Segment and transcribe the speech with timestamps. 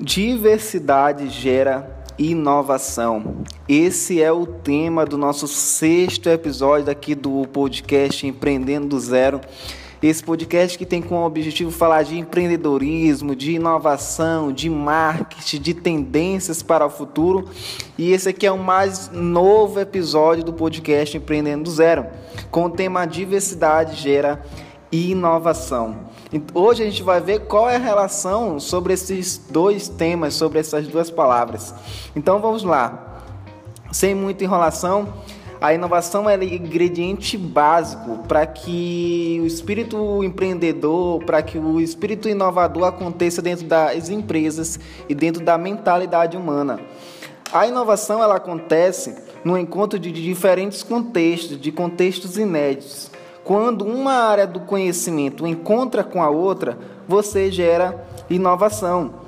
[0.00, 3.44] Diversidade gera inovação.
[3.68, 9.40] Esse é o tema do nosso sexto episódio aqui do podcast Empreendendo do Zero.
[10.02, 16.60] Esse podcast que tem como objetivo falar de empreendedorismo, de inovação, de marketing, de tendências
[16.60, 17.48] para o futuro.
[17.96, 22.06] E esse aqui é o mais novo episódio do podcast Empreendendo do Zero,
[22.50, 24.44] com o tema Diversidade gera
[24.90, 26.12] inovação.
[26.52, 30.88] Hoje a gente vai ver qual é a relação sobre esses dois temas, sobre essas
[30.88, 31.74] duas palavras.
[32.16, 33.22] Então vamos lá.
[33.92, 35.12] Sem muita enrolação,
[35.60, 42.84] a inovação é ingrediente básico para que o espírito empreendedor, para que o espírito inovador
[42.84, 44.78] aconteça dentro das empresas
[45.08, 46.80] e dentro da mentalidade humana.
[47.52, 49.14] A inovação ela acontece
[49.44, 53.10] no encontro de diferentes contextos, de contextos inéditos.
[53.44, 59.22] Quando uma área do conhecimento encontra com a outra, você gera inovação.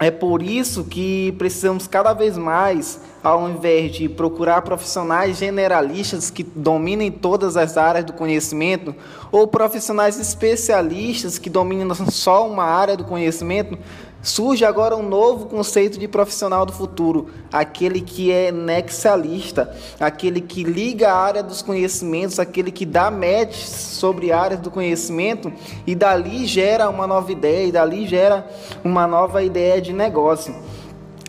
[0.00, 6.42] É por isso que precisamos cada vez mais, ao invés de procurar profissionais generalistas que
[6.42, 8.92] dominem todas as áreas do conhecimento,
[9.30, 13.78] ou profissionais especialistas que dominam só uma área do conhecimento,
[14.22, 20.62] Surge agora um novo conceito de profissional do futuro, aquele que é nexialista, aquele que
[20.62, 25.52] liga a área dos conhecimentos, aquele que dá match sobre áreas do conhecimento
[25.84, 28.48] e dali gera uma nova ideia, e dali gera
[28.84, 30.54] uma nova ideia de negócio.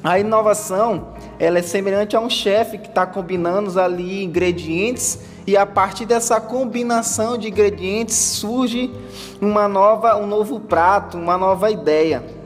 [0.04, 5.66] A inovação ela é semelhante a um chefe que está combinando ali ingredientes e a
[5.66, 8.94] partir dessa combinação de ingredientes surge
[9.42, 12.43] uma nova, um novo prato, uma nova ideia.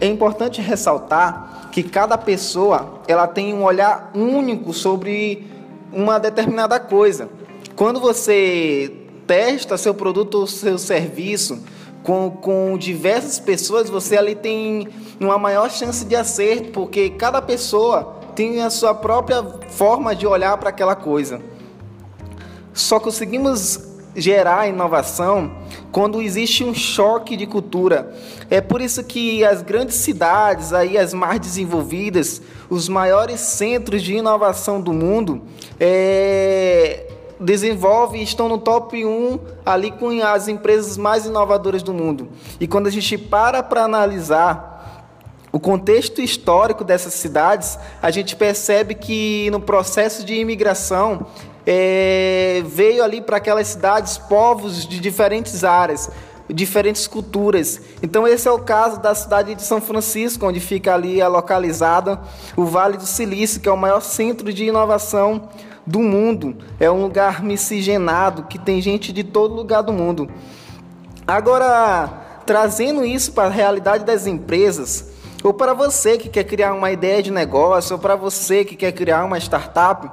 [0.00, 5.46] É importante ressaltar que cada pessoa ela tem um olhar único sobre
[5.92, 7.28] uma determinada coisa.
[7.76, 8.92] Quando você
[9.26, 11.62] testa seu produto ou seu serviço
[12.02, 14.88] com, com diversas pessoas, você ali tem
[15.20, 20.56] uma maior chance de acerto, porque cada pessoa tem a sua própria forma de olhar
[20.56, 21.40] para aquela coisa.
[22.72, 23.78] Só conseguimos
[24.16, 25.52] gerar inovação
[25.92, 28.14] quando existe um choque de cultura.
[28.48, 34.14] É por isso que as grandes cidades, aí as mais desenvolvidas, os maiores centros de
[34.14, 35.42] inovação do mundo,
[35.78, 37.06] é,
[37.40, 42.28] desenvolvem e estão no top 1 ali com as empresas mais inovadoras do mundo.
[42.60, 44.70] E quando a gente para para analisar
[45.52, 51.26] o contexto histórico dessas cidades, a gente percebe que no processo de imigração
[51.66, 56.10] é, veio ali para aquelas cidades povos de diferentes áreas,
[56.48, 57.80] diferentes culturas.
[58.02, 62.20] Então esse é o caso da cidade de São Francisco, onde fica ali localizada
[62.56, 65.48] o Vale do Silício, que é o maior centro de inovação
[65.86, 66.56] do mundo.
[66.78, 70.28] É um lugar miscigenado que tem gente de todo lugar do mundo.
[71.26, 72.08] Agora,
[72.44, 75.10] trazendo isso para a realidade das empresas,
[75.42, 78.92] ou para você que quer criar uma ideia de negócio, ou para você que quer
[78.92, 80.10] criar uma startup,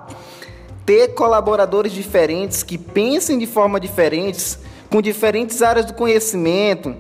[0.88, 4.58] ter colaboradores diferentes que pensem de forma diferentes,
[4.90, 6.96] com diferentes áreas do conhecimento,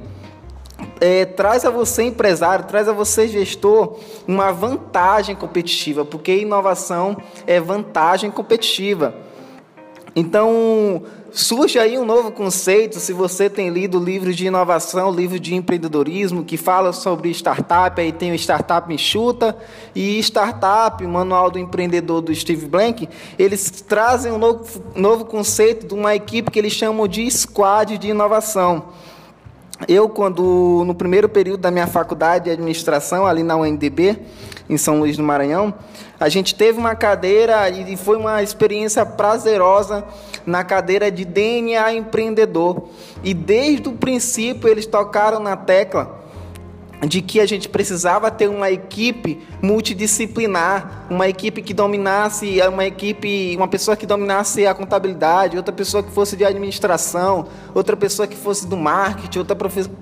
[0.99, 7.15] é, traz a você empresário, traz a você gestor uma vantagem competitiva, porque inovação
[7.47, 9.15] é vantagem competitiva.
[10.19, 15.53] Então, surge aí um novo conceito, se você tem lido livros de inovação, livros de
[15.53, 19.55] empreendedorismo, que fala sobre startup, aí tem o Startup Enxuta
[19.93, 23.07] e Startup, o Manual do Empreendedor do Steve Blank,
[23.37, 28.07] eles trazem um novo, novo conceito de uma equipe que eles chamam de squad de
[28.07, 28.85] inovação.
[29.85, 34.17] Eu, quando no primeiro período da minha faculdade de administração, ali na UNDB,
[34.69, 35.73] em São Luís do Maranhão,
[36.19, 40.03] a gente teve uma cadeira e foi uma experiência prazerosa
[40.45, 42.89] na cadeira de DNA empreendedor.
[43.23, 46.26] E desde o princípio eles tocaram na tecla
[47.05, 53.55] de que a gente precisava ter uma equipe multidisciplinar, uma equipe que dominasse, uma equipe,
[53.55, 58.35] uma pessoa que dominasse a contabilidade, outra pessoa que fosse de administração, outra pessoa que
[58.35, 59.57] fosse do marketing, outra,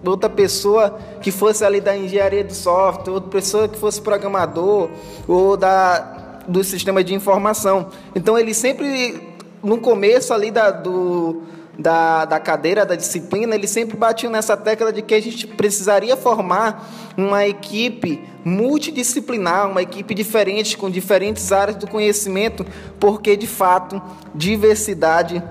[0.05, 4.89] outra pessoa que fosse ali da engenharia de software, outra pessoa que fosse programador
[5.27, 6.13] ou da
[6.47, 7.87] do sistema de informação.
[8.15, 9.19] Então ele sempre
[9.63, 11.41] no começo ali da, do
[11.77, 16.15] da, da cadeira, da disciplina, eles sempre batiam nessa tecla de que a gente precisaria
[16.15, 22.65] formar uma equipe multidisciplinar, uma equipe diferente, com diferentes áreas do conhecimento,
[22.99, 24.01] porque de fato
[24.33, 25.43] diversidade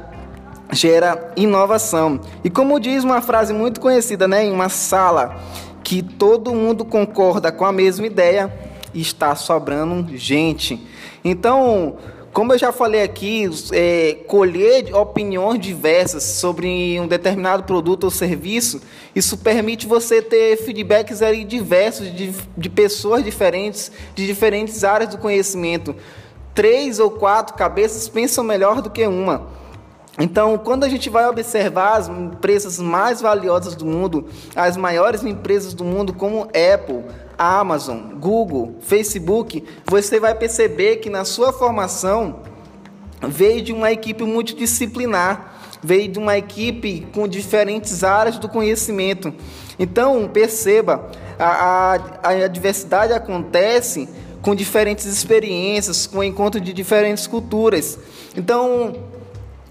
[0.72, 2.20] gera inovação.
[2.42, 5.36] E como diz uma frase muito conhecida, né, em uma sala
[5.82, 8.52] que todo mundo concorda com a mesma ideia,
[8.94, 10.80] está sobrando gente.
[11.22, 11.96] Então,
[12.34, 18.82] Como eu já falei aqui, é, colher opiniões diversas sobre um determinado produto ou serviço,
[19.14, 25.18] isso permite você ter feedbacks aí diversos de, de pessoas diferentes, de diferentes áreas do
[25.18, 25.94] conhecimento.
[26.52, 29.46] Três ou quatro cabeças pensam melhor do que uma.
[30.18, 35.74] Então, quando a gente vai observar as empresas mais valiosas do mundo, as maiores empresas
[35.74, 37.04] do mundo, como Apple,
[37.36, 42.40] Amazon, Google, Facebook, você vai perceber que na sua formação
[43.22, 45.52] veio de uma equipe multidisciplinar,
[45.82, 49.34] veio de uma equipe com diferentes áreas do conhecimento.
[49.78, 54.08] Então, perceba, a, a, a diversidade acontece
[54.40, 57.98] com diferentes experiências, com o encontro de diferentes culturas.
[58.36, 58.94] Então,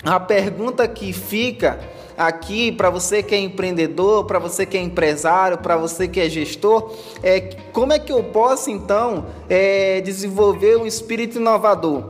[0.03, 1.79] a pergunta que fica
[2.17, 6.29] aqui para você que é empreendedor, para você que é empresário, para você que é
[6.29, 7.41] gestor, é
[7.71, 12.03] como é que eu posso então é, desenvolver um espírito inovador?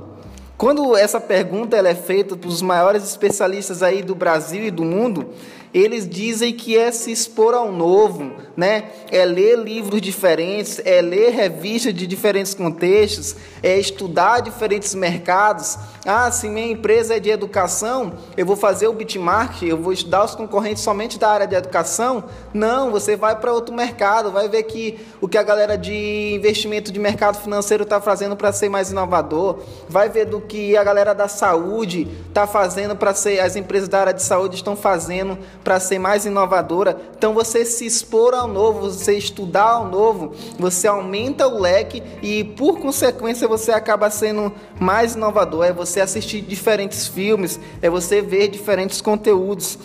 [0.57, 4.83] Quando essa pergunta ela é feita para os maiores especialistas aí do Brasil e do
[4.83, 5.29] mundo,
[5.73, 8.91] eles dizem que é se expor ao novo, né?
[9.09, 15.77] É ler livros diferentes, é ler revistas de diferentes contextos, é estudar diferentes mercados.
[16.05, 20.23] Ah, se minha empresa é de educação, eu vou fazer o bitmark, eu vou estudar
[20.23, 22.25] os concorrentes somente da área de educação?
[22.53, 26.91] Não, você vai para outro mercado, vai ver que o que a galera de investimento
[26.91, 29.59] de mercado financeiro está fazendo para ser mais inovador,
[29.89, 34.01] vai ver do que a galera da saúde está fazendo para ser, as empresas da
[34.01, 36.99] área de saúde estão fazendo para ser mais inovadora.
[37.17, 42.43] Então você se expor ao novo, você estudar ao novo, você aumenta o leque e
[42.43, 45.65] por consequência você acaba sendo mais inovador.
[45.65, 49.77] É você assistir diferentes filmes, é você ver diferentes conteúdos.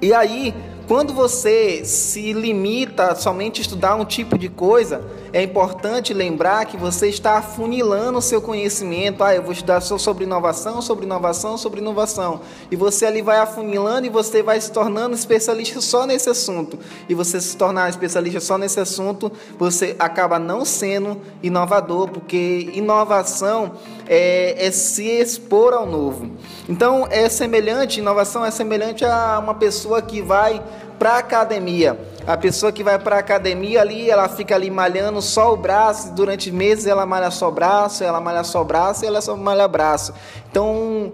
[0.00, 0.54] E aí,
[0.86, 5.02] quando você se limita somente a estudar um tipo de coisa,
[5.32, 9.24] é importante lembrar que você está afunilando o seu conhecimento.
[9.24, 12.40] Ah, eu vou estudar só sobre inovação, sobre inovação, sobre inovação.
[12.70, 16.78] E você ali vai afunilando e você vai se tornando especialista só nesse assunto.
[17.08, 23.72] E você se tornar especialista só nesse assunto, você acaba não sendo inovador, porque inovação
[24.06, 26.30] é, é se expor ao novo.
[26.68, 30.62] Então, é semelhante, inovação é semelhante a uma pessoa que vai
[30.98, 31.98] para a academia.
[32.26, 36.12] A pessoa que vai para a academia ali, ela fica ali malhando só o braço,
[36.12, 39.68] durante meses ela malha só o braço, ela malha só o braço ela só malha
[39.68, 40.14] braço.
[40.50, 41.12] Então,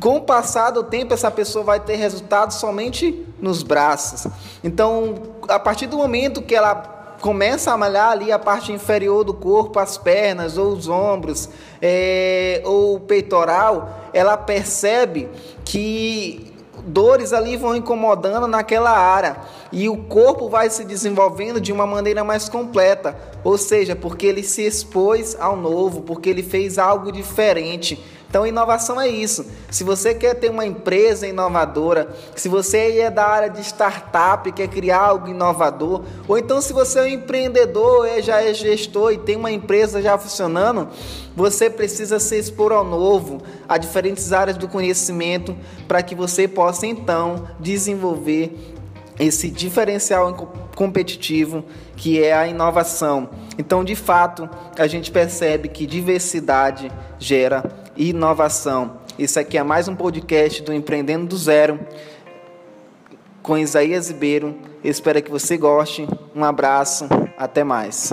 [0.00, 4.26] com o passar do tempo, essa pessoa vai ter resultado somente nos braços.
[4.64, 5.14] Então,
[5.48, 6.74] a partir do momento que ela
[7.20, 11.48] começa a malhar ali a parte inferior do corpo, as pernas ou os ombros,
[11.80, 15.28] é, ou o peitoral, ela percebe
[15.64, 19.36] que dores ali vão incomodando naquela área
[19.72, 24.42] e o corpo vai se desenvolvendo de uma maneira mais completa, ou seja, porque ele
[24.42, 28.02] se expôs ao novo, porque ele fez algo diferente.
[28.28, 29.46] Então, inovação é isso.
[29.70, 34.68] Se você quer ter uma empresa inovadora, se você é da área de startup, quer
[34.68, 39.18] criar algo inovador, ou então se você é um empreendedor, é, já é gestor e
[39.18, 40.88] tem uma empresa já funcionando,
[41.34, 46.86] você precisa se expor ao novo, a diferentes áreas do conhecimento, para que você possa
[46.86, 48.74] então desenvolver
[49.18, 50.32] esse diferencial
[50.76, 51.64] competitivo
[51.96, 53.30] que é a inovação.
[53.58, 54.48] Então, de fato,
[54.78, 57.62] a gente percebe que diversidade gera
[57.98, 58.98] inovação.
[59.18, 61.80] Isso aqui é mais um podcast do Empreendendo do Zero
[63.42, 64.54] com Isaías Ribeiro.
[64.84, 66.06] Espero que você goste.
[66.34, 68.12] Um abraço, até mais.